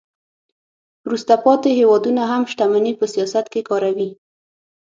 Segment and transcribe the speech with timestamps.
[1.05, 4.09] وروسته پاتې هیوادونه هم شتمني په سیاست کې کاروي